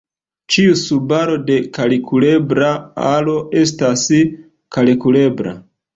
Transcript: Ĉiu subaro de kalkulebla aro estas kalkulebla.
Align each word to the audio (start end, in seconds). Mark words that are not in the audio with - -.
Ĉiu 0.53 0.77
subaro 0.83 1.35
de 1.49 1.57
kalkulebla 1.77 2.71
aro 3.11 3.37
estas 3.61 4.07
kalkulebla. 4.79 5.55